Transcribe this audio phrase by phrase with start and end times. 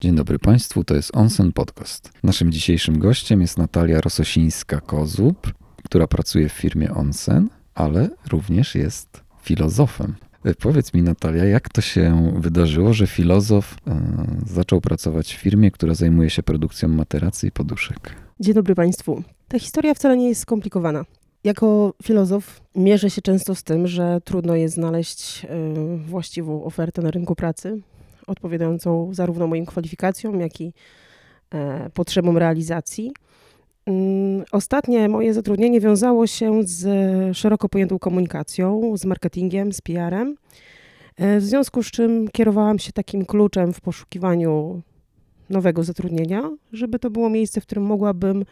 [0.00, 2.12] Dzień dobry Państwu, to jest Onsen Podcast.
[2.22, 5.34] Naszym dzisiejszym gościem jest Natalia Rososińska-Kozub,
[5.84, 10.14] która pracuje w firmie Onsen, ale również jest filozofem.
[10.44, 14.00] E, Powiedz mi, Natalia, jak to się wydarzyło, że filozof e,
[14.46, 18.14] zaczął pracować w firmie, która zajmuje się produkcją materacy i poduszek?
[18.40, 19.22] Dzień dobry Państwu.
[19.48, 21.04] Ta historia wcale nie jest skomplikowana.
[21.44, 25.48] Jako filozof mierzę się często z tym, że trudno jest znaleźć y,
[25.98, 27.80] właściwą ofertę na rynku pracy,
[28.26, 30.72] odpowiadającą zarówno moim kwalifikacjom, jak i
[31.50, 33.12] e, potrzebom realizacji.
[33.86, 36.86] Mm, Ostatnie moje zatrudnienie wiązało się z
[37.36, 40.36] szeroko pojętą komunikacją, z marketingiem, z PR-em.
[41.16, 44.82] E, W związku z czym kierowałam się takim kluczem w poszukiwaniu
[45.50, 48.44] nowego zatrudnienia, żeby to było miejsce, w którym mogłabym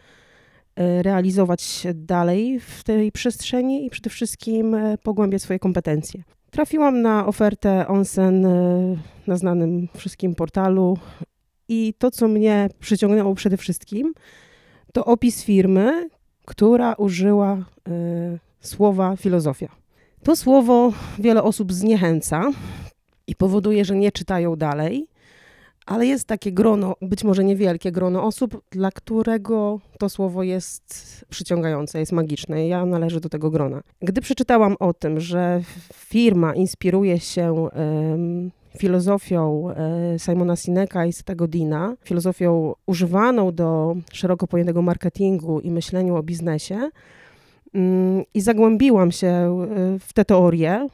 [0.75, 6.23] e, realizować się dalej w tej przestrzeni i przede wszystkim pogłębiać swoje kompetencje.
[6.53, 8.95] Trafiłam na ofertę Onsen e,
[9.27, 10.97] na znanym wszystkim portalu
[11.67, 14.13] i to, co mnie przyciągnęło przede wszystkim,
[14.93, 16.09] to opis firmy,
[16.45, 17.63] która użyła e,
[18.59, 19.69] słowa filozofia.
[20.23, 22.51] To słowo wiele osób zniechęca
[23.27, 25.07] i powoduje, że nie czytają dalej,
[25.85, 31.99] ale jest takie grono, być może niewielkie grono osób, dla którego to słowo jest przyciągające,
[31.99, 32.67] jest magiczne.
[32.67, 33.81] Ja należę do tego grona.
[34.01, 35.61] Gdy przeczytałam o tym, że
[35.93, 44.47] firma inspiruje się em, filozofią e, Simona Sineka i Seta Godina, filozofią używaną do szeroko
[44.47, 46.89] pojętego marketingu i myśleniu o biznesie,
[47.73, 50.87] mm, i zagłębiłam się e, w te teorie,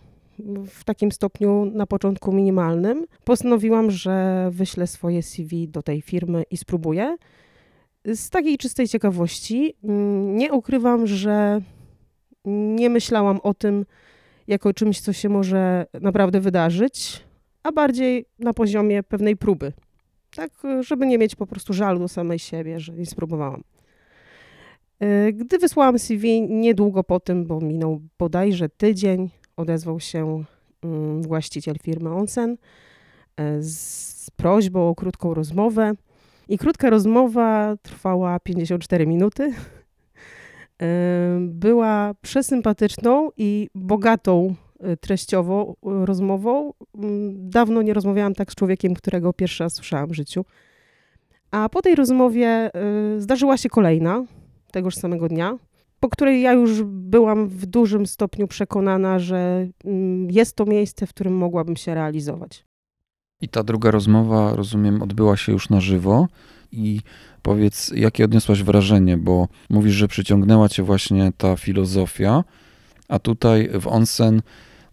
[0.66, 6.58] w takim stopniu na początku minimalnym, postanowiłam, że wyślę swoje CV do tej firmy i
[6.58, 7.18] spróbuję.
[8.06, 11.62] Z takiej czystej ciekawości mm, nie ukrywam, że
[12.46, 13.86] nie myślałam o tym
[14.48, 17.24] jako czymś, co się może naprawdę wydarzyć,
[17.64, 19.74] a bardziej na poziomie pewnej próby.
[20.36, 23.64] Tak, żeby nie mieć po prostu żalu do samej siebie, że nie spróbowałam.
[25.00, 30.44] E, Gdy wysłałam CV niedługo po tym, bo minął bodajże tydzień, odezwał się
[30.84, 32.58] mm, właściciel firmy Onsen
[33.38, 35.94] e, z prośbą o krótką rozmowę.
[36.50, 39.52] I krótka rozmowa trwała 54 minuty.
[40.82, 46.74] E, Była przesympatyczną i bogatą e, treściowo e, rozmową.
[46.96, 50.46] Mm, Dawno nie rozmawiałam tak z człowiekiem, którego pierwszy raz słyszałam w życiu.
[51.52, 52.72] A po tej rozmowie
[53.18, 54.24] zdarzyła się kolejna,
[54.72, 55.58] tegoż samego dnia
[56.00, 61.10] po której ja już byłam w dużym stopniu przekonana, że mm, jest to miejsce, w
[61.10, 62.66] którym mogłabym się realizować.
[63.42, 66.28] I ta druga rozmowa, rozumiem, odbyła się już na żywo.
[66.72, 67.02] I
[67.42, 72.44] powiedz, jakie odniosłaś wrażenie, bo mówisz, że przyciągnęła cię właśnie ta filozofia,
[73.08, 74.42] a tutaj w Onsen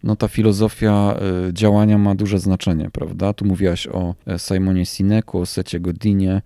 [0.03, 1.19] no ta filozofia
[1.49, 3.33] y, działania ma duże znaczenie, prawda?
[3.33, 6.41] Tu mówiłaś o e, Simonie Sineku, o Secie Godinie.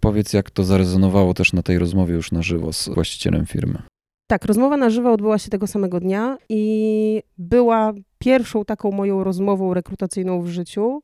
[0.00, 3.82] Powiedz, jak to zarezonowało też na tej rozmowie już na żywo z właścicielem firmy.
[4.26, 9.74] Tak, rozmowa na żywo odbyła się tego samego dnia i była pierwszą taką moją rozmową
[9.74, 11.02] rekrutacyjną w życiu,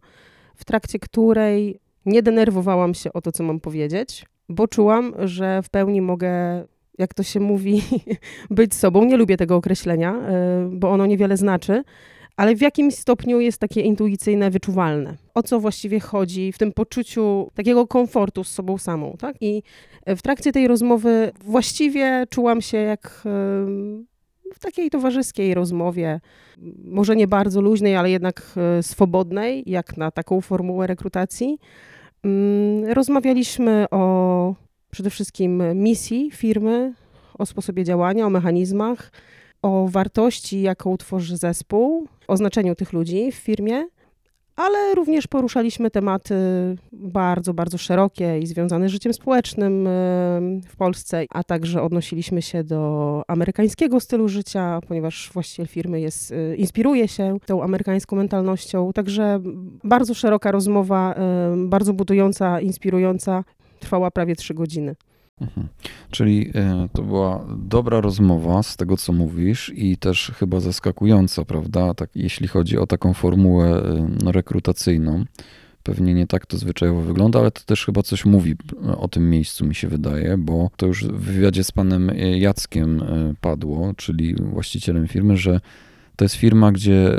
[0.55, 5.71] w trakcie której nie denerwowałam się o to, co mam powiedzieć, bo czułam, że w
[5.71, 6.65] pełni mogę,
[6.99, 7.83] jak to się mówi,
[8.51, 9.05] być sobą.
[9.05, 11.83] Nie lubię tego określenia, y, bo ono niewiele znaczy,
[12.37, 15.17] ale w jakimś stopniu jest takie intuicyjne, wyczuwalne.
[15.35, 19.37] O co właściwie chodzi w tym poczuciu takiego komfortu z sobą samą, tak?
[19.41, 19.63] I
[20.07, 24.07] w trakcie tej rozmowy właściwie czułam się jak em,
[24.55, 26.21] w takiej towarzyskiej rozmowie,
[26.85, 31.59] może nie bardzo luźnej, ale jednak e, swobodnej, jak na taką formułę rekrutacji.
[32.25, 34.55] Mm, Rozmawialiśmy o
[34.91, 36.95] przede wszystkim misji firmy,
[37.39, 39.13] o sposobie działania, o mechanizmach,
[39.63, 43.85] o wartości, jaką tworzy zespół, o znaczeniu tych ludzi w firmie,
[44.57, 46.35] ale również poruszaliśmy tematy
[46.93, 49.91] bardzo, bardzo szerokie i związane z życiem społecznym e,
[50.69, 56.57] w Polsce, a także odnosiliśmy się do amerykańskiego stylu życia, ponieważ właściciel firmy jest, e,
[56.57, 58.93] inspiruje się tą amerykańską mentalnością.
[58.93, 59.41] Także
[59.85, 63.45] bardzo szeroka rozmowa, e, bardzo budująca, inspirująca,
[63.81, 64.95] trwała prawie trzy godziny.
[65.41, 65.69] Mhm.
[66.11, 71.95] Czyli e, to była dobra rozmowa z tego, co mówisz i też chyba zaskakująca, prawda?
[71.95, 75.25] Tak, jeśli chodzi o taką formułę e, no, rekrutacyjną.
[75.83, 78.55] Pewnie nie tak to zwyczajowo wygląda, ale to też chyba coś mówi
[78.99, 83.03] o tym miejscu, mi się wydaje, bo to już w wywiadzie z panem e, Jackiem
[83.41, 85.61] padło, czyli właścicielem firmy, że
[86.17, 87.19] to jest firma, gdzie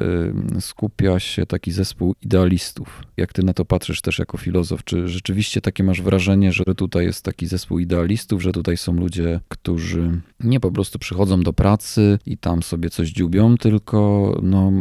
[0.58, 3.04] y, skupia się taki zespół idealistów.
[3.18, 7.06] Jak ty na to patrzysz też jako filozof, czy rzeczywiście takie masz wrażenie, że tutaj
[7.06, 12.20] jest taki zespół idealistów, że tutaj są ludzie, którzy nie po prostu przychodzą do pracy
[12.26, 14.72] i tam sobie coś dziubią, tylko no,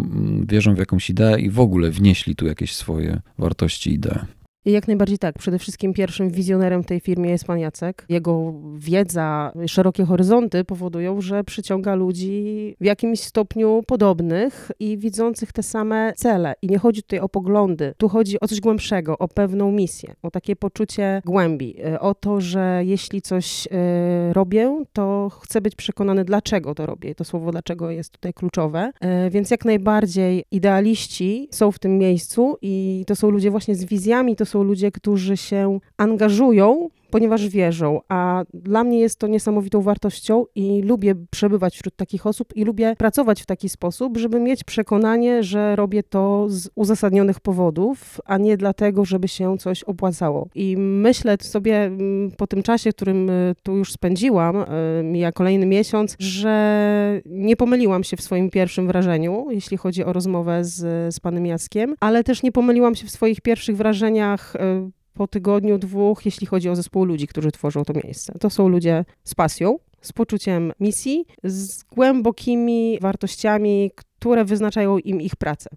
[0.49, 4.42] wierzą w jakąś ideę i w ogóle wnieśli tu jakieś swoje wartości, idee.
[4.65, 5.39] Jak najbardziej tak.
[5.39, 8.05] Przede wszystkim pierwszym wizjonerem w tej firmie jest pan Jacek.
[8.09, 15.63] Jego wiedza, szerokie horyzonty powodują, że przyciąga ludzi w jakimś stopniu podobnych i widzących te
[15.63, 16.55] same cele.
[16.63, 20.31] I nie chodzi tutaj o poglądy, tu chodzi o coś głębszego, o pewną misję, o
[20.31, 26.25] takie poczucie głębi, e, o to, że jeśli coś y, robię, to chcę być przekonany,
[26.25, 27.15] dlaczego to robię.
[27.15, 28.93] To słowo dlaczego jest tutaj kluczowe.
[29.27, 33.85] Y, więc jak najbardziej idealiści są w tym miejscu i to są ludzie właśnie z
[33.85, 39.83] wizjami, to są ludzie, którzy się angażują ponieważ wierzą, a dla mnie jest to niesamowitą
[39.83, 44.65] wartością i lubię przebywać wśród takich osób i lubię pracować w taki sposób, żeby mieć
[44.65, 50.49] przekonanie, że robię to z uzasadnionych powodów, a nie dlatego, żeby się coś opłacało.
[50.55, 54.67] I myślę sobie mm, po tym czasie, którym y, tu już spędziłam, y,
[55.05, 60.65] mija kolejny miesiąc, że nie pomyliłam się w swoim pierwszym wrażeniu, jeśli chodzi o rozmowę
[60.65, 65.27] z, z panem Jackiem, ale też nie pomyliłam się w swoich pierwszych wrażeniach y, po
[65.27, 68.33] tygodniu, dwóch, jeśli chodzi o zespół ludzi, którzy tworzą to miejsce.
[68.41, 75.37] To są ludzie z pasją, z poczuciem misji, z głębokimi wartościami, które wyznaczają im ich
[75.37, 75.71] pracę.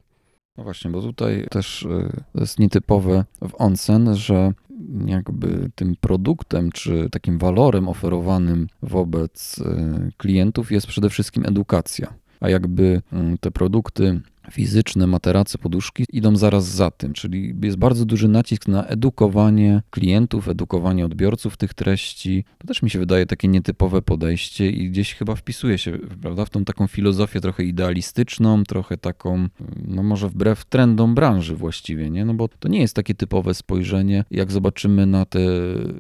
[0.58, 4.54] No właśnie, bo tutaj też y, jest nietypowe w onsen, że
[5.06, 12.14] jakby tym produktem czy takim walorem oferowanym wobec y, klientów jest przede wszystkim edukacja.
[12.40, 14.22] A jakby mm, te produkty
[14.52, 20.50] fizyczne, materace, poduszki idą zaraz za tym, czyli jest bardzo duży nacisk na edukowanie klientów,
[20.50, 22.46] edukowanie odbiorców tych treści.
[22.58, 26.50] To też mi się wydaje takie nietypowe podejście i gdzieś chyba wpisuje się prawda, w
[26.50, 29.48] tą taką filozofię trochę idealistyczną, trochę taką,
[29.88, 32.26] no może wbrew trendom branży właściwie, nie?
[32.26, 35.40] No bo to nie jest takie typowe spojrzenie, jak zobaczymy na te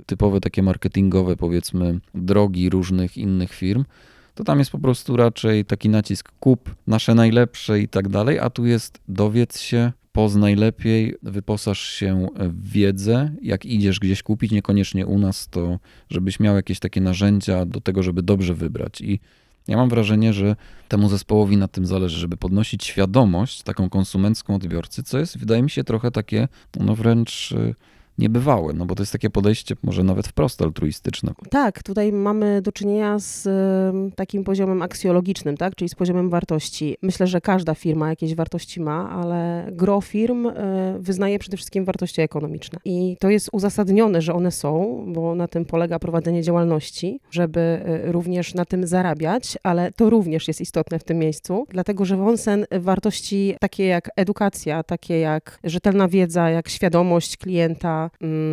[0.06, 3.86] typowe takie marketingowe powiedzmy drogi różnych innych firm,
[4.36, 8.50] to tam jest po prostu raczej taki nacisk kup nasze najlepsze i tak dalej, a
[8.50, 15.06] tu jest dowiedz się, poznaj lepiej, wyposaż się w wiedzę, jak idziesz gdzieś kupić, niekoniecznie
[15.06, 15.80] u nas, to
[16.10, 19.02] żebyś miał jakieś takie narzędzia do tego, żeby dobrze wybrać.
[19.02, 19.20] I
[19.68, 20.56] ja mam wrażenie, że
[20.88, 25.70] temu zespołowi na tym zależy, żeby podnosić świadomość taką konsumencką odbiorcy, co jest, wydaje mi
[25.70, 26.48] się, trochę takie,
[26.80, 27.76] no wręcz y,
[28.18, 31.34] niebywałe, no bo to jest takie podejście może nawet wprost altruistyczne.
[31.50, 33.48] Tak, tutaj mamy do czynienia z
[34.16, 36.98] takim poziomem aksjologicznym, tak, czyli z poziomem wartości.
[37.02, 40.54] Myślę, że każda firma jakieś wartości ma, ale gro firm e,
[41.00, 42.80] wyznaje przede wszystkim wartości ekonomiczne.
[42.86, 48.12] I to jest uzasadnione, że one są, bo na tym polega prowadzenie działalności, żeby e,
[48.12, 52.66] również na tym zarabiać, ale to również jest istotne w tym miejscu, dlatego że Wonsen
[52.72, 58.05] wartości takie jak edukacja, takie jak rzetelna wiedza, jak świadomość klienta,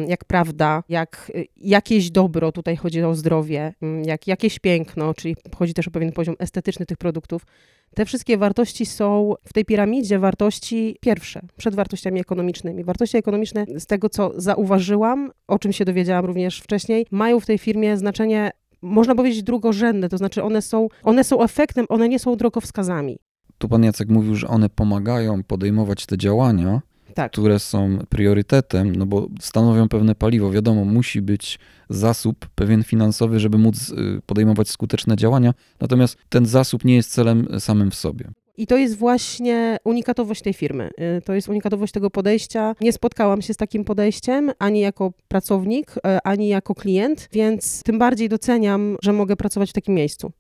[0.09, 5.37] jak prawda, jak y, jakieś dobro, tutaj chodzi o zdrowie, mm, jak jakieś piękno, czyli
[5.57, 7.47] chodzi też o pewien poziom estetyczny tych produktów.
[7.95, 12.85] Te wszystkie wartości są w tej piramidzie wartości pierwsze, przed wartościami ekonomicznymi.
[12.85, 17.59] Wartości ekonomiczne, z tego co zauważyłam, o czym się dowiedziałam również wcześniej, mają w tej
[17.59, 18.51] firmie znaczenie
[18.83, 23.19] można powiedzieć drugorzędne, to znaczy one są, one są efektem, one nie są drogowskazami.
[23.59, 26.81] Tu pan Jacek mówił, że one pomagają podejmować te działania,
[27.13, 27.33] tak.
[27.33, 30.51] które są priorytetem, no bo stanowią pewne paliwo.
[30.51, 31.59] Wiadomo, musi być
[31.91, 37.61] zasób pewien finansowy, żeby móc y, podejmować skuteczne działania, natomiast ten zasób nie jest celem
[37.61, 38.25] samym w sobie.
[38.57, 40.91] I to jest właśnie unikatowość tej firmy.
[41.19, 42.75] Y, to jest unikatowość tego podejścia.
[42.81, 47.99] Nie spotkałam się z takim podejściem ani jako pracownik, y, ani jako klient, więc tym
[47.99, 50.33] bardziej doceniam, że mogę pracować w takim miejscu.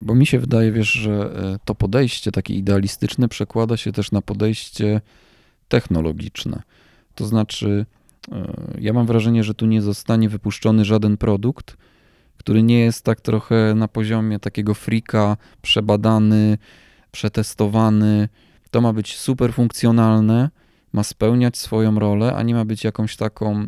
[0.00, 1.30] Bo mi się wydaje, wiesz, że
[1.64, 5.00] to podejście takie idealistyczne przekłada się też na podejście
[5.68, 6.62] technologiczne.
[7.14, 7.86] To znaczy,
[8.32, 11.76] e, ja mam wrażenie, że tu nie zostanie wypuszczony żaden produkt,
[12.36, 16.58] który nie jest tak trochę na poziomie takiego frika, przebadany,
[17.10, 18.28] przetestowany.
[18.70, 20.50] To ma być super funkcjonalne,
[20.92, 23.66] ma spełniać swoją rolę, a nie ma być jakąś taką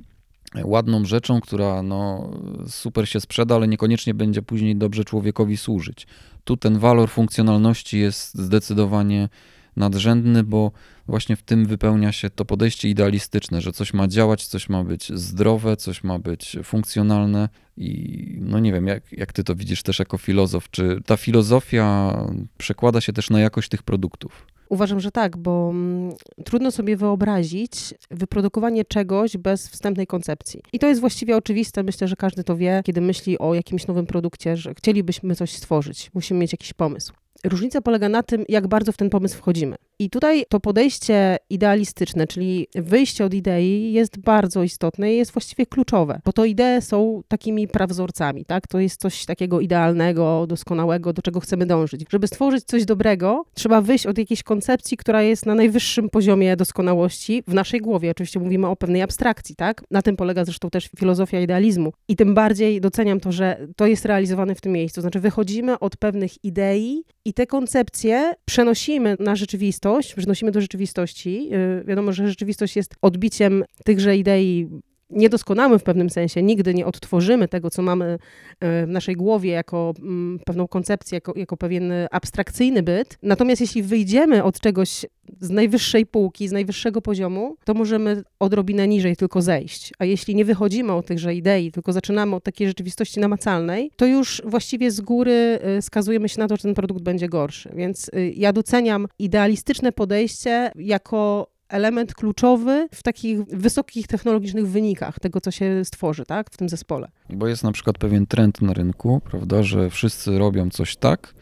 [0.64, 2.30] ładną rzeczą, która no,
[2.69, 6.07] super się sprzeda, ale niekoniecznie będzie później dobrze człowiekowi służyć.
[6.45, 9.28] Tu ten walor funkcjonalności jest zdecydowanie
[9.77, 10.73] nadrzędny, bo
[11.07, 15.12] właśnie w tym wypełnia się to podejście idealistyczne, że coś ma działać, coś ma być
[15.15, 19.99] zdrowe, coś ma być funkcjonalne i no nie wiem, jak, jak ty to widzisz też
[19.99, 22.17] jako filozof, czy ta filozofia
[22.59, 24.47] przekłada się też na jakość tych produktów?
[24.71, 30.62] Uważam, że tak, bo mm, trudno sobie wyobrazić wyprodukowanie czegoś bez wstępnej koncepcji.
[30.73, 34.07] I to jest właściwie oczywiste, myślę, że każdy to wie, kiedy myśli o jakimś nowym
[34.07, 37.12] produkcie, że chcielibyśmy coś stworzyć, musimy mieć jakiś pomysł.
[37.45, 39.77] Różnica polega na tym, jak bardzo w ten pomysł wchodzimy.
[40.00, 45.66] I tutaj to podejście idealistyczne, czyli wyjście od idei jest bardzo istotne i jest właściwie
[45.66, 48.66] kluczowe, bo to idee są takimi prawzorcami, tak?
[48.66, 52.04] To jest coś takiego idealnego, doskonałego, do czego chcemy dążyć.
[52.11, 57.42] Żeby stworzyć coś dobrego, trzeba wyjść od jakiejś koncepcji, która jest na najwyższym poziomie doskonałości
[57.49, 58.11] w naszej głowie.
[58.11, 59.83] Oczywiście mówimy o pewnej abstrakcji, tak?
[59.90, 61.92] Na tym polega zresztą też filozofia idealizmu.
[62.09, 65.00] I tym bardziej doceniam to, że to jest realizowane w tym miejscu.
[65.00, 71.49] Znaczy wychodzimy od pewnych idei i te koncepcje przenosimy na rzeczywistość, przenosimy do rzeczywistości.
[71.49, 74.69] Yy, wiadomo, że rzeczywistość jest odbiciem tychże idei
[75.11, 78.19] niedoskonałym w pewnym sensie, nigdy nie odtworzymy tego, co mamy
[78.61, 83.19] e, w naszej głowie jako mm, pewną koncepcję, jako, jako pewien abstrakcyjny byt.
[83.23, 85.07] Natomiast jeśli wyjdziemy od czegoś
[85.40, 89.93] z najwyższej półki, z najwyższego poziomu, to możemy odrobinę niżej tylko zejść.
[89.99, 94.43] A jeśli nie wychodzimy od tychże idei, tylko zaczynamy od takiej rzeczywistości namacalnej, to już
[94.45, 97.71] właściwie z góry e, skazujemy się na to, że ten produkt będzie gorszy.
[97.75, 105.41] Więc e, ja doceniam idealistyczne podejście jako element kluczowy w takich wysokich technologicznych wynikach tego,
[105.41, 107.09] co się stworzy tak, w tym zespole.
[107.31, 111.35] Bo jest na przykład pewien trend na rynku, prawda, że wszyscy robią coś tak,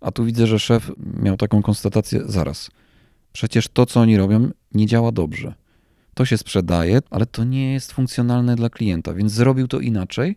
[0.00, 0.90] a tu widzę, że szef
[1.22, 2.70] miał taką konstatację, zaraz,
[3.32, 5.54] przecież to, co oni robią, nie działa dobrze.
[6.14, 10.36] To się sprzedaje, ale to nie jest funkcjonalne dla klienta, więc zrobił to inaczej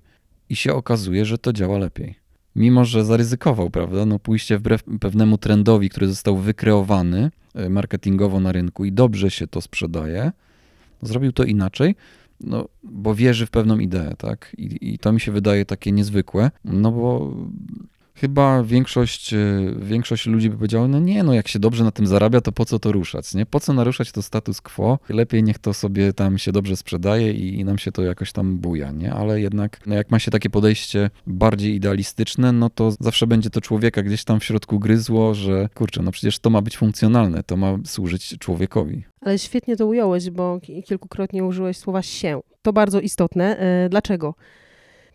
[0.50, 2.26] i się okazuje, że to działa lepiej.
[2.57, 8.51] Mimo, że zaryzykował, prawda, no pójście wbrew pewnemu trendowi, który został wykreowany, E, marketingowo na
[8.51, 10.31] rynku i dobrze się to sprzedaje,
[11.01, 11.95] zrobił to inaczej,
[12.41, 14.55] no, bo wierzy w pewną ideę, tak?
[14.57, 17.33] I, I to mi się wydaje takie niezwykłe, no bo
[18.19, 19.38] chyba większość, e,
[19.79, 22.65] większość ludzi by powiedziała, no nie, no jak się dobrze na tym zarabia, to po
[22.65, 23.45] co to ruszać, nie?
[23.45, 25.00] Po co naruszać to status quo?
[25.09, 28.57] Lepiej niech to sobie tam się dobrze sprzedaje i, i nam się to jakoś tam
[28.57, 29.13] buja, nie?
[29.13, 33.62] Ale jednak, no jak ma się takie podejście bardziej idealistyczne, no to zawsze będzie to
[33.62, 37.57] człowieka gdzieś tam w środku gryzło, że kurczę, no przecież to ma być funkcjonalne, to
[37.57, 39.03] ma służyć człowiekowi.
[39.21, 42.41] Ale świetnie to ująłeś, bo kilkukrotnie użyłeś słowa się.
[42.62, 43.57] To bardzo istotne.
[43.57, 44.33] E, dlaczego?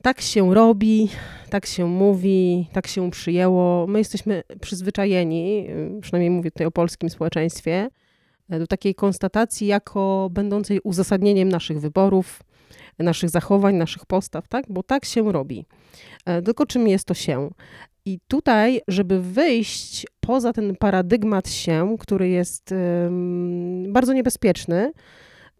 [0.02, 1.08] Tak się robi,
[1.50, 3.86] tak się mówi, tak się przyjęło.
[3.86, 5.66] My jesteśmy przyzwyczajeni,
[6.00, 7.88] przynajmniej mówię tutaj o polskim społeczeństwie,
[8.48, 12.42] do takiej konstatacji jako będącej uzasadnieniem naszych wyborów,
[12.98, 14.64] naszych zachowań, naszych postaw, tak?
[14.68, 15.66] Bo tak się robi.
[16.24, 17.50] E, tylko czym jest to się?
[18.04, 22.74] I tutaj, żeby wyjść poza ten paradygmat się, który jest
[23.88, 24.92] bardzo niebezpieczny,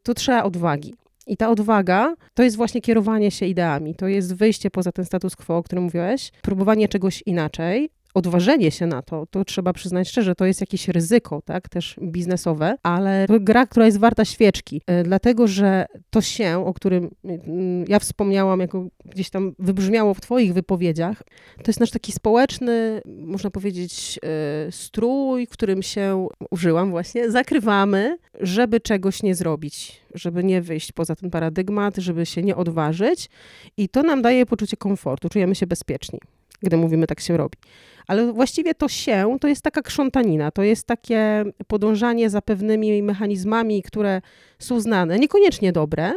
[0.02, 0.94] to trzeba odwagi.
[1.26, 5.37] I ta odwaga to jest właśnie kierowanie się ideami, to jest wyjście poza ten status
[5.37, 10.35] quo, o którym mówiłeś, próbowanie czegoś inaczej, odważenie się na to, to trzeba przyznać szczerze,
[10.35, 15.47] to jest jakieś ryzyko, tak, też biznesowe, ale gra, która jest warta świeczki, e, dlatego,
[15.47, 21.23] że to się, o którym mm, ja wspomniałam, jako gdzieś tam wybrzmiało w twoich wypowiedziach,
[21.57, 28.81] to jest nasz taki społeczny, można powiedzieć, e, strój, którym się, użyłam właśnie, zakrywamy, żeby
[28.81, 33.31] czegoś nie zrobić, żeby nie wyjść poza ten paradygmat, żeby się nie odważyć
[33.76, 36.19] i to nam daje poczucie komfortu, czujemy się bezpieczni
[36.62, 37.59] gdy mówimy tak się robi.
[38.07, 43.83] Ale właściwie to się to jest taka krzątanina, to jest takie podążanie za pewnymi mechanizmami,
[43.83, 44.21] które
[44.59, 46.12] są znane, niekoniecznie dobre,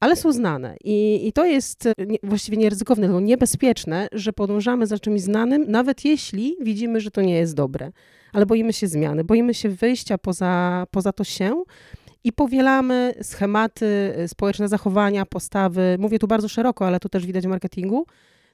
[0.00, 0.76] ale są znane.
[0.84, 6.04] I, i to jest nie, właściwie nieryzykowne, tylko niebezpieczne, że podążamy za czymś znanym, nawet
[6.04, 7.90] jeśli widzimy, że to nie jest dobre.
[8.32, 11.62] Ale boimy się zmiany, boimy się wyjścia poza, poza to się,
[12.24, 15.96] i powielamy schematy, społeczne zachowania, postawy.
[15.98, 18.06] Mówię tu bardzo szeroko, ale to też widać w marketingu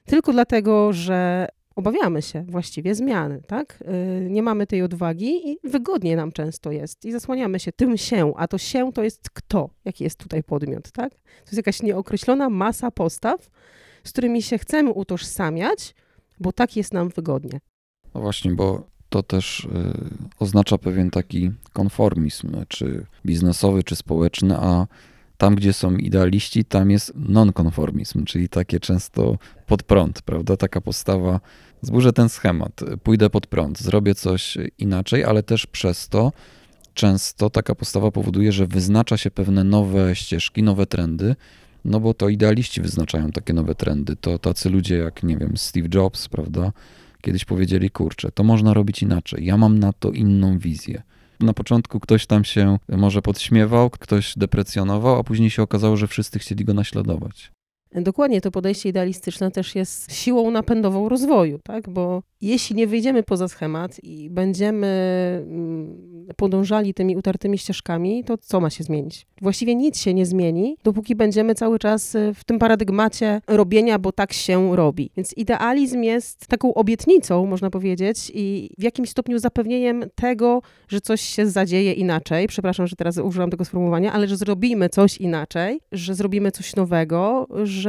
[0.05, 3.83] tylko dlatego, że obawiamy się właściwie zmiany, tak?
[4.25, 8.33] Y, nie mamy tej odwagi i wygodnie nam często jest i zasłaniamy się tym się,
[8.37, 11.09] a to się to jest kto, jaki jest tutaj podmiot, tak?
[11.13, 13.49] To jest jakaś nieokreślona masa postaw,
[14.03, 15.95] z którymi się chcemy utożsamiać,
[16.39, 17.59] bo tak jest nam wygodnie.
[18.15, 19.69] No właśnie, bo to też y,
[20.39, 24.87] oznacza pewien taki konformizm, czy biznesowy, czy społeczny, a
[25.37, 29.37] tam, gdzie są idealiści, tam jest nonkonformizm, czyli takie często
[29.67, 30.57] pod prąd, prawda?
[30.57, 31.39] Taka postawa,
[31.81, 36.31] zburzę ten schemat, pójdę pod prąd, zrobię coś inaczej, ale też przez to
[36.93, 41.35] często taka postawa powoduje, że wyznacza się pewne nowe ścieżki, nowe trendy,
[41.85, 44.15] no bo to idealiści wyznaczają takie nowe trendy.
[44.15, 46.71] To tacy ludzie jak, nie wiem, Steve Jobs, prawda?
[47.21, 49.45] Kiedyś powiedzieli, kurczę, to można robić inaczej.
[49.45, 51.03] Ja mam na to inną wizję.
[51.39, 56.39] Na początku ktoś tam się może podśmiewał, ktoś deprecjonował, a później się okazało, że wszyscy
[56.39, 57.54] chcieli go naśladować.
[58.01, 61.89] Dokładnie, to podejście idealistyczne też jest siłą napędową rozwoju, tak?
[61.89, 64.87] Bo jeśli nie wyjdziemy poza schemat i będziemy
[65.47, 69.27] mm, podążali tymi utartymi ścieżkami, to co ma się zmienić?
[69.41, 74.11] Właściwie nic się nie zmieni, dopóki będziemy cały czas y, w tym paradygmacie robienia, bo
[74.11, 75.11] tak się robi.
[75.17, 81.21] Więc idealizm jest taką obietnicą, można powiedzieć, i w jakimś stopniu zapewnieniem tego, że coś
[81.21, 82.47] się zadzieje inaczej.
[82.47, 87.47] Przepraszam, że teraz użyłam tego sformułowania, ale że zrobimy coś inaczej, że zrobimy coś nowego,
[87.63, 87.84] że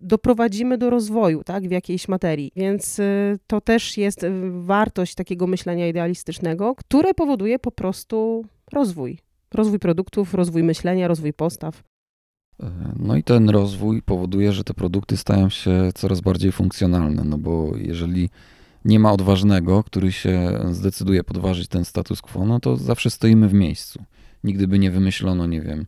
[0.00, 2.52] doprowadzimy do rozwoju tak, w jakiejś materii.
[2.56, 9.18] Więc y, to też jest y, wartość takiego myślenia idealistycznego, które powoduje po prostu rozwój.
[9.54, 11.82] Rozwój produktów, rozwój myślenia, rozwój postaw.
[12.62, 17.38] E, no i ten rozwój powoduje, że te produkty stają się coraz bardziej funkcjonalne, no
[17.38, 18.30] bo jeżeli
[18.84, 23.54] nie ma odważnego, który się zdecyduje podważyć ten status quo, no to zawsze stoimy w
[23.54, 24.04] miejscu.
[24.44, 25.86] Nigdy by nie wymyślono, nie wiem,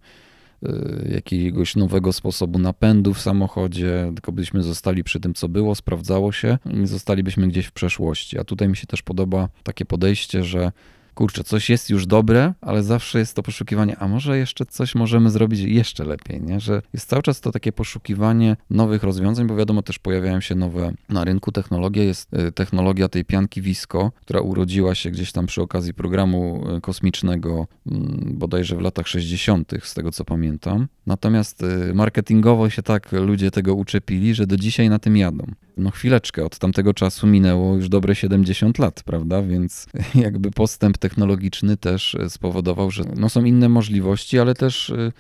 [1.09, 6.59] jakiegoś nowego sposobu napędu w samochodzie, tylko byśmy zostali przy tym, co było, sprawdzało się
[6.83, 8.39] i zostalibyśmy gdzieś w przeszłości.
[8.39, 10.73] A tutaj mi się też podoba takie podejście, że
[11.17, 15.31] kurczę, coś jest już dobre, ale zawsze jest to poszukiwanie, a może jeszcze coś możemy
[15.31, 16.61] zrobić jeszcze lepiej, nie?
[16.61, 20.93] Że jest cały czas to takie poszukiwanie nowych rozwiązań, bo wiadomo, też pojawiają się nowe
[21.09, 22.05] na rynku technologie.
[22.05, 26.81] Jest y, technologia tej pianki Visco, która urodziła się gdzieś tam przy okazji programu y,
[26.81, 30.89] kosmicznego, mm, bodajże w latach 60., z tego co pamiętam.
[31.07, 35.47] Natomiast y, marketingowo się tak ludzie tego uczepili, że do dzisiaj na tym jadą.
[35.77, 39.43] No chwileczkę, od tamtego czasu minęło już dobre 70 lat, prawda?
[39.43, 45.13] Więc jakby postęp technologiczny też e, spowodował, że no są inne możliwości, ale też e,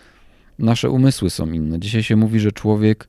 [0.58, 1.80] nasze umysły są inne.
[1.80, 3.08] Dzisiaj się mówi, że człowiek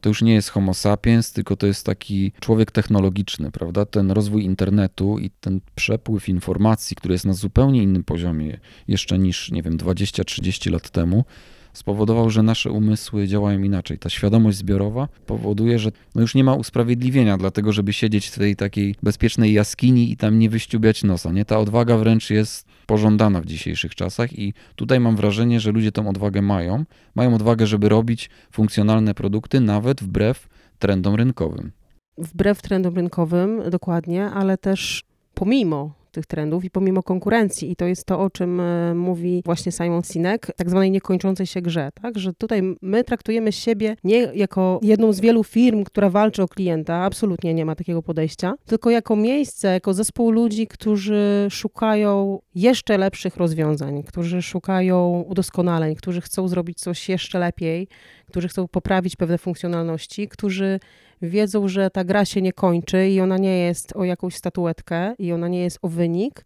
[0.00, 3.86] to już nie jest homo sapiens, tylko to jest taki człowiek technologiczny, prawda?
[3.86, 9.50] Ten rozwój internetu i ten przepływ informacji, który jest na zupełnie innym poziomie jeszcze niż,
[9.50, 11.24] nie wiem, 20-30 lat temu,
[11.72, 13.98] spowodował, że nasze umysły działają inaczej.
[13.98, 18.56] Ta świadomość zbiorowa powoduje, że no już nie ma usprawiedliwienia dlatego, żeby siedzieć w tej
[18.56, 21.32] takiej bezpiecznej jaskini i tam nie wyściubiać nosa.
[21.32, 21.44] Nie?
[21.44, 26.08] Ta odwaga wręcz jest pożądana w dzisiejszych czasach i tutaj mam wrażenie, że ludzie tą
[26.08, 26.84] odwagę mają.
[27.14, 30.48] Mają odwagę, żeby robić funkcjonalne produkty nawet wbrew
[30.78, 31.72] trendom rynkowym.
[32.18, 37.70] Wbrew trendom rynkowym, dokładnie, ale też pomimo tych trendów i pomimo konkurencji.
[37.70, 41.62] I to jest to, o czym e, mówi właśnie Simon Sinek, tak zwanej niekończącej się
[41.62, 42.18] grze, tak?
[42.18, 46.94] Że tutaj my traktujemy siebie nie jako jedną z wielu firm, która walczy o klienta,
[46.94, 53.36] absolutnie nie ma takiego podejścia, tylko jako miejsce, jako zespół ludzi, którzy szukają jeszcze lepszych
[53.36, 57.88] rozwiązań, którzy szukają udoskonaleń, którzy chcą zrobić coś jeszcze lepiej,
[58.26, 60.80] którzy chcą poprawić pewne funkcjonalności, którzy
[61.22, 65.32] wiedzą, że ta gra się nie kończy i ona nie jest o jakąś statuetkę i
[65.32, 66.44] ona nie jest o wynik,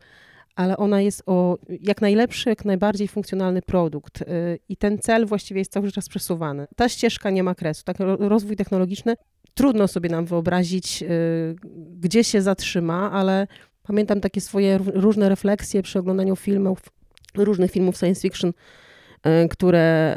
[0.56, 4.22] ale ona jest o jak najlepszy, jak najbardziej funkcjonalny produkt.
[4.22, 4.24] Y,
[4.68, 6.66] I ten cel właściwie jest cały czas przesuwany.
[6.76, 7.82] Ta ścieżka nie ma kresu.
[7.84, 9.16] Tak, rozwój technologiczny,
[9.54, 11.06] trudno sobie nam wyobrazić, y,
[12.00, 13.46] gdzie się zatrzyma, ale
[13.82, 16.78] pamiętam takie swoje różne refleksje przy oglądaniu filmów,
[17.34, 18.52] różnych filmów science fiction,
[19.50, 20.16] które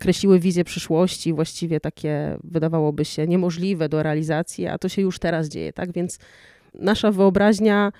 [0.00, 5.48] kreśliły wizję przyszłości, właściwie takie wydawałoby się niemożliwe do realizacji, a to się już teraz
[5.48, 5.92] dzieje, tak?
[5.92, 6.18] Więc
[6.74, 7.92] nasza wyobraźnia,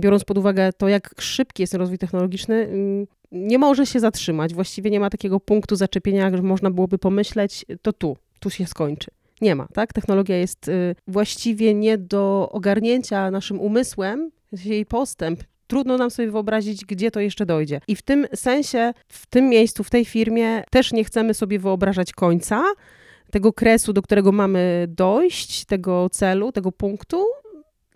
[0.00, 2.68] biorąc pod uwagę to, jak szybki jest rozwój technologiczny,
[3.32, 4.54] nie może się zatrzymać.
[4.54, 9.10] Właściwie nie ma takiego punktu zaczepienia, że można byłoby pomyśleć, to tu, tu się skończy.
[9.40, 9.92] Nie ma, tak?
[9.92, 14.30] Technologia jest y, właściwie nie do ogarnięcia naszym umysłem,
[14.64, 17.80] jej postęp trudno nam sobie wyobrazić, gdzie to jeszcze dojdzie.
[17.88, 22.12] I w tym sensie, w tym miejscu, w tej firmie też nie chcemy sobie wyobrażać
[22.12, 22.62] końca,
[23.30, 27.24] tego kresu, do którego mamy dojść, tego celu, tego punktu,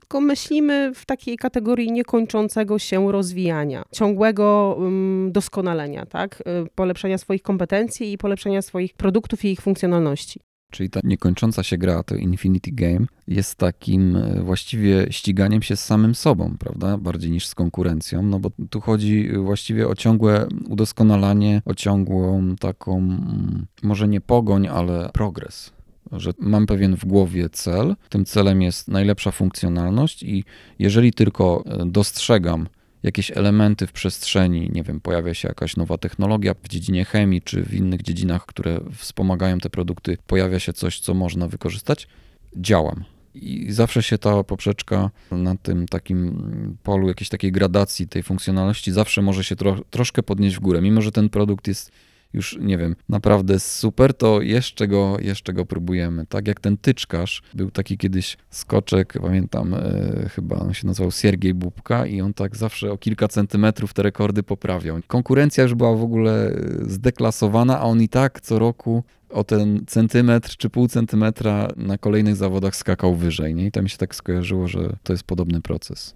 [0.00, 6.40] tylko myślimy w takiej kategorii niekończącego się rozwijania, ciągłego um, doskonalenia, tak?
[6.40, 10.40] Y, polepszania swoich kompetencji i polepszania swoich produktów i ich funkcjonalności.
[10.72, 15.85] Czyli ta niekończąca się gra, to Infinity Game, jest takim e, właściwie ściganiem się z
[15.85, 16.98] samym sobą, prawda?
[16.98, 22.98] Bardziej niż z konkurencją, no bo tu chodzi właściwie o ciągłe udoskonalanie, o ciągłą taką,
[22.98, 25.72] mm, może nie pogoń, ale progres
[26.12, 27.96] że mam pewien w głowie cel.
[28.08, 30.44] Tym celem jest najlepsza funkcjonalność, i
[30.78, 32.66] jeżeli tylko e, dostrzegam
[33.03, 37.62] jakieś elementy w przestrzeni, nie wiem, pojawia się jakaś nowa technologia w dziedzinie chemii czy
[37.62, 42.09] w innych dziedzinach, które wspomagają te produkty, pojawia się coś, co można wykorzystać,
[42.57, 43.05] działam.
[43.35, 49.23] I zawsze się ta poprzeczka na tym takim polu jakiejś takiej gradacji tej funkcjonalności zawsze
[49.23, 51.93] może się tro, troszkę podnieść w górę, mimo że ten produkt jest
[52.35, 56.27] już nie wiem, naprawdę super, to jeszcze go, jeszcze go próbujemy.
[56.27, 61.55] Tak jak ten tyczkarz, był taki kiedyś skoczek, pamiętam, e, chyba on się nazywał Siergiej
[61.55, 64.99] Bubka i on tak zawsze o kilka centymetrów te rekordy poprawiał.
[65.07, 66.55] Konkurencja już była w ogóle e,
[66.87, 72.37] zdeklasowana, a on i tak co roku o ten centymetr czy pół centymetra na kolejnych
[72.37, 73.55] zawodach skakał wyżej.
[73.55, 73.66] Nie?
[73.66, 76.14] I to mi się tak skojarzyło, że to jest podobny proces.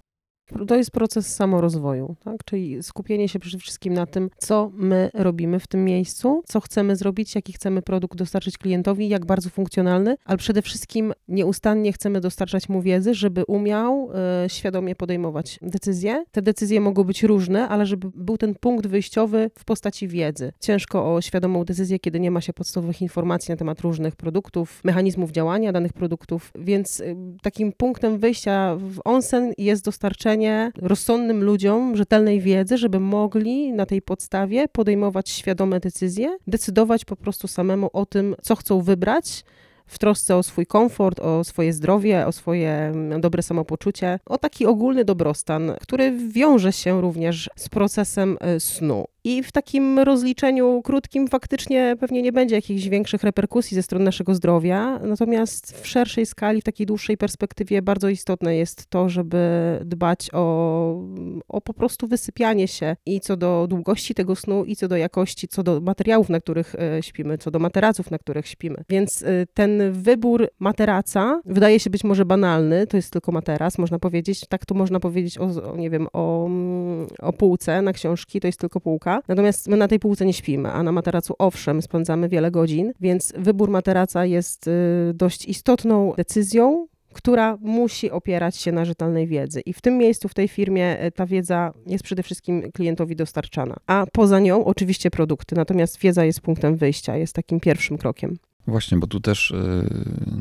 [0.67, 2.43] To jest proces samorozwoju, tak?
[2.45, 6.95] czyli skupienie się przede wszystkim na tym, co my robimy w tym miejscu, co chcemy
[6.95, 12.69] zrobić, jaki chcemy produkt dostarczyć klientowi, jak bardzo funkcjonalny, ale przede wszystkim nieustannie chcemy dostarczać
[12.69, 14.09] mu wiedzy, żeby umiał
[14.45, 16.25] y, świadomie podejmować decyzje.
[16.31, 20.53] Te decyzje mogą być różne, ale żeby był ten punkt wyjściowy w postaci wiedzy.
[20.59, 25.31] Ciężko o świadomą decyzję, kiedy nie ma się podstawowych informacji na temat różnych produktów, mechanizmów
[25.31, 30.36] działania danych produktów, więc y, takim punktem wyjścia w onsen jest dostarczenie
[30.81, 37.47] rozsądnym ludziom rzetelnej wiedzy, żeby mogli na tej podstawie podejmować świadome decyzje, decydować po prostu
[37.47, 39.43] samemu o tym, co chcą wybrać
[39.87, 44.65] w trosce o swój komfort, o swoje zdrowie, o swoje mm, dobre samopoczucie, o taki
[44.65, 49.05] ogólny dobrostan, który wiąże się również z procesem y, snu.
[49.27, 54.35] I w takim rozliczeniu krótkim faktycznie pewnie nie będzie jakichś większych reperkusji ze strony naszego
[54.35, 59.37] zdrowia, natomiast w szerszej skali, w takiej dłuższej perspektywie bardzo istotne jest to, żeby
[59.85, 61.03] dbać o,
[61.47, 65.47] o po prostu wysypianie się i co do długości tego snu, i co do jakości,
[65.47, 68.83] co do materiałów, na których e, śpimy, co do materaców, na których śpimy.
[68.89, 73.99] Więc e, ten wybór materaca wydaje się być może banalny, to jest tylko materac, można
[73.99, 78.47] powiedzieć, tak to można powiedzieć o, nie wiem, o, mm, o półce na książki, to
[78.47, 82.29] jest tylko półka, Natomiast my na tej półce nie śpimy, a na materacu owszem, spędzamy
[82.29, 84.71] wiele godzin, więc wybór materaca jest y,
[85.13, 89.61] dość istotną decyzją, która musi opierać się na rzetelnej wiedzy.
[89.61, 93.75] I w tym miejscu, w tej firmie, y, ta wiedza jest przede wszystkim klientowi dostarczana.
[93.87, 98.37] A poza nią oczywiście produkty, natomiast wiedza jest punktem wyjścia, jest takim pierwszym krokiem.
[98.67, 99.89] Właśnie, bo tu też y,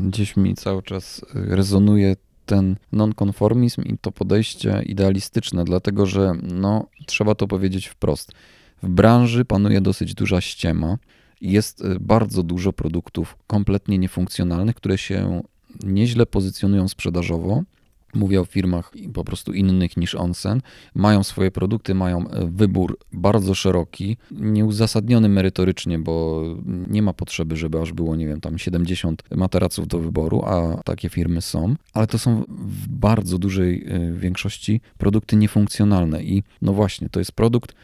[0.08, 7.34] gdzieś mi cały czas rezonuje ten nonkonformizm i to podejście idealistyczne, dlatego że no, trzeba
[7.34, 8.32] to powiedzieć wprost.
[8.82, 10.98] W branży panuje dosyć duża ściema
[11.40, 15.42] i jest y, bardzo dużo produktów kompletnie niefunkcjonalnych, które się
[15.84, 17.62] nieźle pozycjonują sprzedażowo.
[18.14, 20.60] Mówię o firmach po prostu innych niż Onsen.
[20.94, 27.80] Mają swoje produkty, mają e, wybór bardzo szeroki, nieuzasadniony merytorycznie, bo nie ma potrzeby, żeby
[27.80, 32.18] aż było, nie wiem, tam 70 materaców do wyboru, a takie firmy są, ale to
[32.18, 36.22] są w bardzo dużej e, większości produkty niefunkcjonalne.
[36.22, 37.74] I no właśnie, to jest produkt,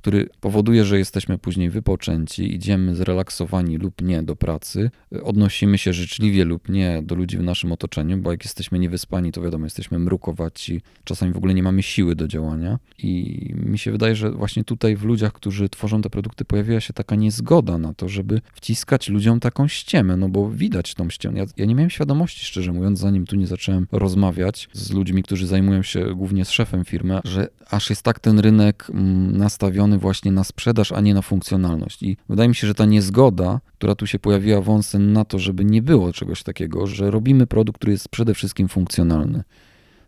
[0.00, 4.90] który powoduje, że jesteśmy później wypoczęci, idziemy zrelaksowani lub nie do pracy,
[5.22, 9.42] odnosimy się życzliwie lub nie do ludzi w naszym otoczeniu, bo jak jesteśmy niewyspani, to
[9.42, 12.78] wiadomo, jesteśmy mrukowaci, czasami w ogóle nie mamy siły do działania.
[12.98, 16.92] I mi się wydaje, że właśnie tutaj w ludziach, którzy tworzą te produkty, pojawiła się
[16.92, 21.38] taka niezgoda na to, żeby wciskać ludziom taką ściemę, no bo widać tą ściemę.
[21.38, 25.46] Ja, ja nie miałem świadomości, szczerze mówiąc, zanim tu nie zacząłem rozmawiać z ludźmi, którzy
[25.46, 30.32] zajmują się głównie z szefem firmy, że aż jest tak ten rynek mm, nastawiony właśnie
[30.32, 32.02] na sprzedaż, a nie na funkcjonalność.
[32.02, 35.64] I wydaje mi się, że ta niezgoda, która tu się pojawiła wąsem na to, żeby
[35.64, 39.44] nie było czegoś takiego, że robimy produkt, który jest przede wszystkim funkcjonalny.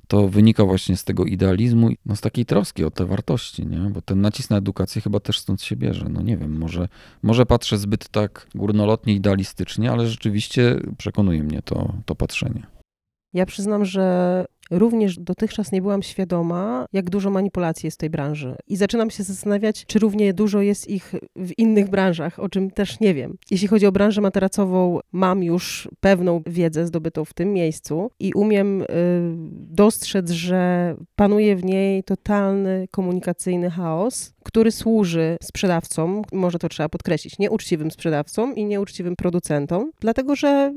[0.08, 3.78] To wynika właśnie z tego idealizmu, no z takiej troski o te wartości, nie?
[3.78, 6.06] bo ten nacisk na edukację chyba też stąd się bierze.
[6.08, 6.88] No nie wiem, może,
[7.22, 12.66] może patrzę zbyt tak górnolotnie, idealistycznie, ale rzeczywiście przekonuje mnie to, to patrzenie.
[13.32, 18.56] Ja przyznam, że również dotychczas nie byłam świadoma, jak dużo manipulacji jest w tej branży.
[18.68, 23.00] I zaczynam się zastanawiać, czy równie dużo jest ich w innych branżach, o czym też
[23.00, 23.36] nie wiem.
[23.50, 28.82] Jeśli chodzi o branżę materacową, mam już pewną wiedzę zdobytą w tym miejscu i umiem
[28.82, 28.86] y,
[29.52, 37.38] dostrzec, że panuje w niej totalny komunikacyjny chaos, który służy sprzedawcom, może to trzeba podkreślić,
[37.38, 40.74] nieuczciwym sprzedawcom i nieuczciwym producentom, dlatego że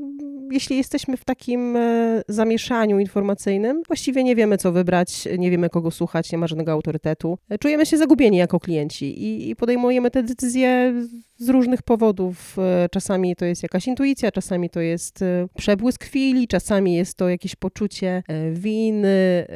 [0.50, 5.90] jeśli jesteśmy w takim e, zamieszaniu informacyjnym, właściwie nie wiemy, co wybrać, nie wiemy, kogo
[5.90, 7.38] słuchać, nie ma żadnego autorytetu.
[7.48, 10.94] E, czujemy się zagubieni jako klienci i, podejmujemy te decyzje
[11.36, 12.56] z różnych powodów.
[12.58, 15.24] E, czasami to jest jakaś intuicja, czasami to jest
[15.56, 19.46] przebłysk chwili, czasami jest to jakieś poczucie winy,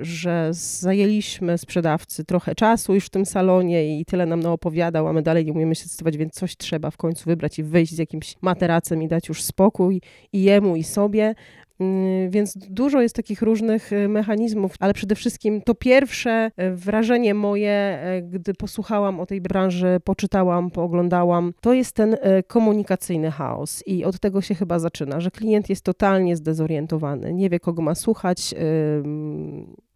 [0.00, 5.22] że zajęliśmy sprzedawcy trochę czasu już w tym salonie i tyle nam naopowiadał, a my
[5.22, 8.34] dalej nie umiemy się zdecydować, więc coś trzeba w końcu wybrać i wyjść z jakimś
[8.42, 10.00] materacem i dać już spokój
[10.32, 11.34] i jemu, i sobie.
[11.80, 17.34] Mm, więc dużo jest takich różnych y, mechanizmów, ale przede wszystkim to pierwsze y, wrażenie
[17.34, 23.82] moje, y, gdy posłuchałam o tej branży, poczytałam, pooglądałam, to jest ten komunikacyjny chaos.
[23.86, 27.94] I od tego się chyba zaczyna, że klient jest totalnie zdezorientowany, nie wie, kogo ma
[27.94, 28.54] słuchać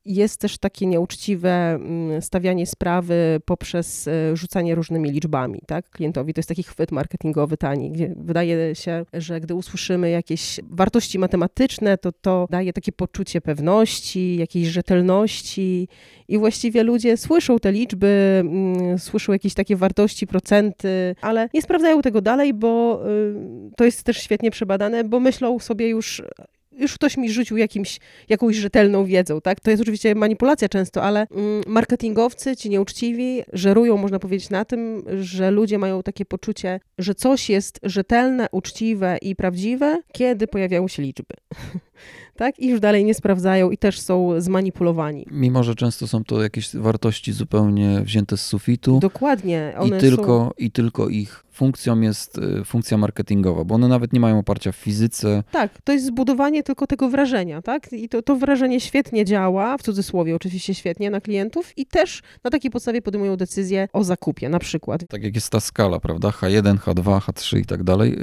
[0.05, 6.35] jest też takie nieuczciwe mm, stawianie sprawy poprzez e, rzucanie różnymi liczbami tak, klientowi.
[6.35, 11.99] To jest taki chwyt marketingowy tani, gdzie wydaje się, że gdy usłyszymy jakieś wartości matematyczne,
[11.99, 15.89] to to daje takie poczucie pewności, jakiejś rzetelności
[16.29, 22.03] i właściwie ludzie słyszą te liczby, mm, słyszą jakieś takie wartości, procenty, ale nie sprawdzają
[22.03, 26.23] tego dalej, bo y, to jest też świetnie przebadane, bo myślą sobie już
[26.77, 29.61] już ktoś mi rzucił jakimś, jakąś rzetelną wiedzą, tak?
[29.61, 35.03] To jest oczywiście manipulacja często, ale mm, marketingowcy, ci nieuczciwi, żerują, można powiedzieć, na tym,
[35.21, 41.03] że ludzie mają takie poczucie, że coś jest rzetelne, uczciwe i prawdziwe, kiedy pojawiają się
[41.03, 41.35] liczby.
[42.37, 42.59] tak?
[42.59, 45.27] I już dalej nie sprawdzają i też są zmanipulowani.
[45.31, 48.99] Mimo, że często są to jakieś wartości zupełnie wzięte z sufitu.
[48.99, 49.75] Dokładnie.
[49.85, 50.51] I tylko, są...
[50.59, 54.77] I tylko ich funkcją jest y, funkcja marketingowa, bo one nawet nie mają oparcia w
[54.77, 55.43] fizyce.
[55.53, 57.93] Tak, to jest zbudowanie tylko tego wrażenia, tak?
[57.93, 62.51] I to, to wrażenie świetnie działa, w cudzysłowie oczywiście świetnie, na klientów i też na
[62.51, 65.01] takiej podstawie podejmują decyzję o zakupie na przykład.
[65.09, 66.29] Tak jak jest ta skala, prawda?
[66.29, 68.17] H1, H2, H3 i tak dalej.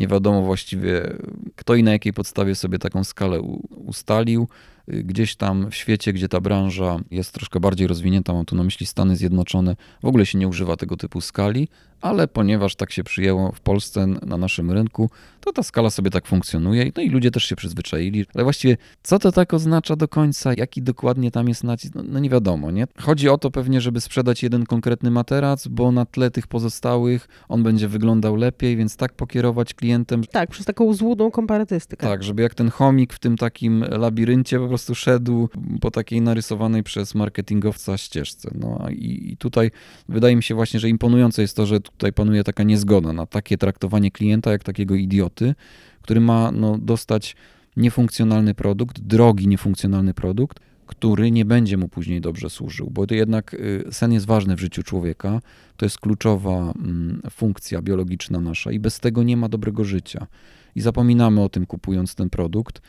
[0.00, 1.16] Nie wiadomo właściwie,
[1.56, 4.48] kto i na jakiej podstawie sobie taką skalę ustalił.
[4.88, 8.86] Gdzieś tam w świecie, gdzie ta branża jest troszkę bardziej rozwinięta, mam tu na myśli
[8.86, 11.68] Stany Zjednoczone, w ogóle się nie używa tego typu skali,
[12.00, 15.10] ale ponieważ tak się przyjęło w Polsce na naszym rynku,
[15.40, 16.92] to ta skala sobie tak funkcjonuje.
[16.96, 18.26] No i ludzie też się przyzwyczaili.
[18.34, 22.18] Ale właściwie, co to tak oznacza do końca, jaki dokładnie tam jest nacisk, no, no
[22.18, 22.86] nie wiadomo, nie?
[22.98, 27.62] Chodzi o to pewnie, żeby sprzedać jeden konkretny materac, bo na tle tych pozostałych on
[27.62, 30.24] będzie wyglądał lepiej, więc tak pokierować klientem.
[30.24, 32.06] Tak, przez taką złudną komparatystykę.
[32.06, 35.48] Tak, żeby jak ten chomik w tym takim labiryncie po prostu szedł
[35.80, 38.50] po takiej narysowanej przez marketingowca ścieżce.
[38.54, 39.70] No i, i tutaj
[40.08, 43.58] wydaje mi się właśnie, że imponujące jest to, że tutaj panuje taka niezgoda na takie
[43.58, 45.54] traktowanie klienta jak takiego idioty,
[46.02, 47.36] który ma no, dostać
[47.76, 53.54] niefunkcjonalny produkt, drogi niefunkcjonalny produkt, który nie będzie mu później dobrze służył, bo to jednak
[53.54, 55.40] y, sen jest ważny w życiu człowieka,
[55.76, 60.26] to jest kluczowa mm, funkcja biologiczna nasza i bez tego nie ma dobrego życia.
[60.74, 62.82] I zapominamy o tym kupując ten produkt.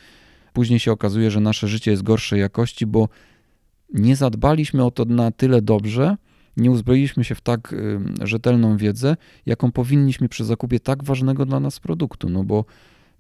[0.54, 3.10] Później się okazuje, że nasze życie jest gorszej jakości, bo
[3.94, 6.18] nie zadbaliśmy o to na tyle dobrze,
[6.58, 11.60] nie uzbroiliśmy się w tak y, rzetelną wiedzę, jaką powinniśmy przy zakupie tak ważnego dla
[11.60, 12.66] nas produktu, no bo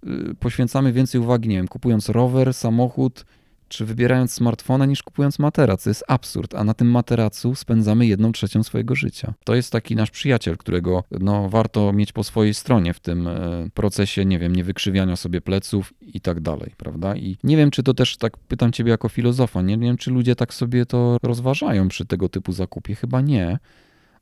[0.07, 3.25] y, poświęcamy więcej uwagi, nie wiem, kupując rower, samochód,
[3.71, 5.83] czy wybierając smartfona niż kupując materac.
[5.83, 9.33] To jest absurd, a na tym materacu spędzamy jedną trzecią swojego życia.
[9.43, 13.67] To jest taki nasz przyjaciel, którego no, warto mieć po swojej stronie w tym e,
[13.73, 17.15] procesie, nie wiem, nie wykrzywiania sobie pleców i tak dalej, prawda?
[17.15, 20.35] I nie wiem, czy to też, tak pytam ciebie jako filozofa, nie wiem, czy ludzie
[20.35, 22.95] tak sobie to rozważają przy tego typu zakupie.
[22.95, 23.59] Chyba nie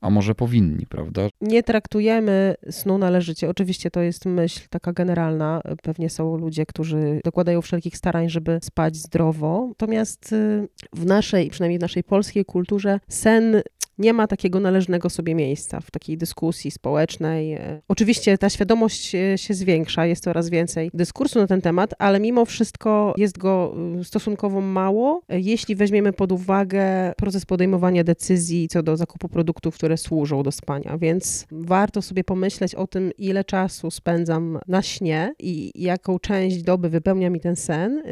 [0.02, 1.28] a może powinni, prawda?
[1.42, 3.50] Nie traktujemy snu należycie.
[3.50, 5.62] Oczywiście to jest myśl taka generalna.
[5.84, 9.66] Pewnie są ludzie, którzy dokładają wszelkich starań, żeby spać zdrowo.
[9.70, 13.62] Natomiast y, w naszej, przynajmniej w naszej polskiej kulturze, sen
[14.00, 17.58] nie ma takiego należnego sobie miejsca w takiej dyskusji społecznej.
[17.88, 23.14] Oczywiście ta świadomość się zwiększa, jest coraz więcej dyskursu na ten temat, ale mimo wszystko
[23.18, 29.30] jest go y, stosunkowo mało, jeśli weźmiemy pod uwagę proces podejmowania decyzji co do zakupu
[29.30, 30.98] produktów, które służą do spania.
[30.98, 36.90] Więc warto sobie pomyśleć o tym, ile czasu spędzam na śnie i jaką część doby
[36.90, 38.04] wypełnia mi ten sen,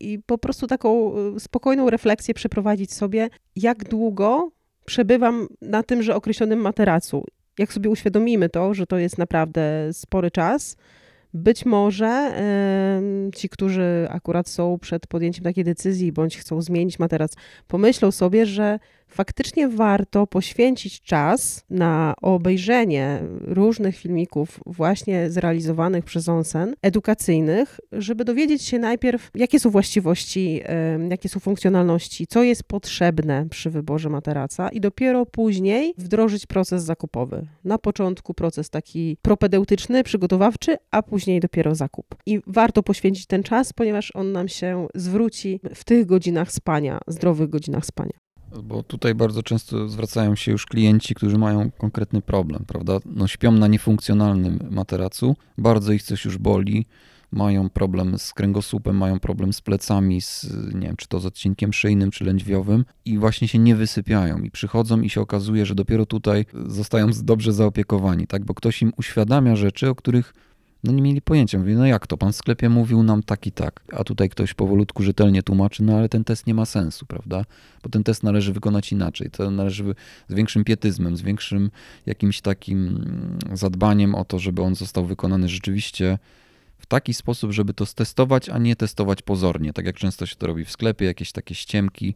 [0.00, 4.50] i po prostu taką spokojną refleksję przeprowadzić sobie, jak długo
[4.88, 7.24] przebywam na tymże określonym materacu.
[7.58, 10.76] Jak sobie uświadomimy to, że to jest naprawdę spory czas,
[11.34, 12.32] być może
[13.34, 17.34] ci, którzy akurat są przed podjęciem takiej decyzji bądź chcą zmienić materac,
[17.66, 26.74] pomyślą sobie, że faktycznie warto poświęcić czas na obejrzenie różnych filmików właśnie zrealizowanych przez Onsen,
[26.82, 30.62] edukacyjnych, żeby dowiedzieć się najpierw, jakie są właściwości,
[31.10, 37.46] jakie są funkcjonalności, co jest potrzebne przy wyborze materaca i dopiero później wdrożyć proces zakupowy.
[37.64, 42.06] Na początku proces taki propedeutyczny, przygotowawczy, a później dopiero zakup.
[42.26, 47.48] I warto poświęcić ten czas, ponieważ on nam się zwróci w tych godzinach spania, zdrowych
[47.48, 48.27] godzinach spania.
[48.62, 52.98] Bo tutaj bardzo często zwracają się już klienci, którzy mają konkretny problem, prawda?
[53.06, 56.86] No, śpią na niefunkcjonalnym materacu, bardzo ich coś już boli,
[57.32, 61.72] mają problem z kręgosłupem, mają problem z plecami, z, nie wiem, czy to z odcinkiem
[61.72, 66.06] szyjnym, czy lędźwiowym i właśnie się nie wysypiają i przychodzą i się okazuje, że dopiero
[66.06, 68.44] tutaj zostają dobrze zaopiekowani, tak?
[68.44, 70.34] Bo ktoś im uświadamia rzeczy, o których
[70.84, 71.58] no nie mieli pojęcia.
[71.58, 72.16] Mówię, no jak to?
[72.16, 73.80] Pan w sklepie mówił nam tak i tak.
[73.92, 77.44] A tutaj ktoś powolutku rzetelnie tłumaczy, no ale ten test nie ma sensu, prawda?
[77.82, 79.30] Bo ten test należy wykonać inaczej.
[79.30, 79.94] To należy
[80.28, 81.70] z większym pietyzmem, z większym
[82.06, 86.18] jakimś takim mm, zadbaniem o to, żeby on został wykonany rzeczywiście
[86.78, 89.72] w taki sposób, żeby to stestować, a nie testować pozornie.
[89.72, 92.14] Tak jak często się to robi w sklepie, jakieś takie ściemki,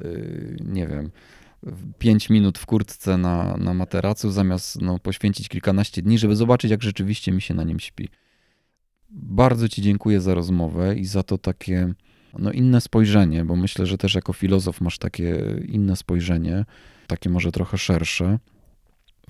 [0.00, 1.10] yy, nie wiem
[1.98, 6.82] 5 minut w kurtce na, na materacu, zamiast no, poświęcić kilkanaście dni, żeby zobaczyć, jak
[6.82, 8.08] rzeczywiście mi się na nim śpi.
[9.10, 11.94] Bardzo Ci dziękuję za rozmowę i za to takie
[12.38, 15.36] no, inne spojrzenie, bo myślę, że też jako filozof masz takie
[15.68, 16.64] inne spojrzenie,
[17.06, 18.38] takie może trochę szersze.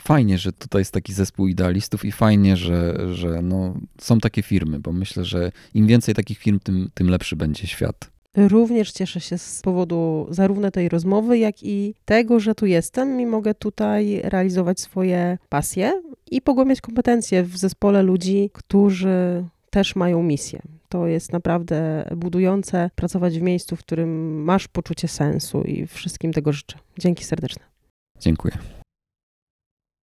[0.01, 4.81] fajnie, że tutaj jest taki zespół idealistów i fajnie, że, że no, są takie firmy,
[4.81, 8.18] bo myślę, że im więcej takich firm, tym, tym lepszy będzie świat.
[8.47, 13.27] Również cieszę się z powodu zarówno tej rozmowy, jak i tego, że tu jestem i
[13.27, 20.63] mogę tutaj realizować swoje pasje i pogłębiać kompetencje w zespole ludzi, którzy też mają misję.
[20.89, 26.53] To jest naprawdę budujące pracować w miejscu, w którym masz poczucie sensu i wszystkim tego
[26.53, 26.79] życzę.
[26.99, 27.63] Dzięki serdeczne.
[28.21, 28.59] Dziękuję.